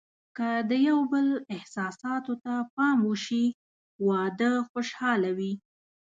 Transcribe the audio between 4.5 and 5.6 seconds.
خوشحاله وي.